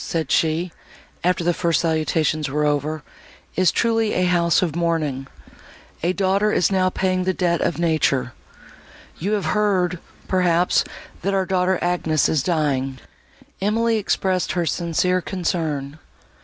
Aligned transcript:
"Our 0.01 0.03
house," 0.03 0.09
said 0.09 0.31
she, 0.31 0.71
after 1.23 1.43
the 1.43 1.53
first 1.53 1.81
salutations 1.81 2.49
were 2.49 2.65
over, 2.65 3.03
"is 3.55 3.71
truly 3.71 4.13
a 4.15 4.25
house 4.25 4.63
of 4.63 4.75
mourning—a 4.75 6.13
daughter 6.13 6.51
is 6.51 6.71
now 6.71 6.89
paying 6.89 7.23
the 7.23 7.35
debt 7.35 7.61
of 7.61 7.77
nature.—You 7.77 9.33
have 9.33 9.45
heard, 9.53 9.99
perhaps, 10.27 10.83
that 11.21 11.35
our 11.35 11.45
daughter 11.45 11.77
Agnes 11.83 12.27
is 12.29 12.41
dying?" 12.41 12.97
Emily 13.61 13.97
expressed 13.97 14.53
her 14.53 14.65
sincere 14.65 15.21
concern. 15.21 15.99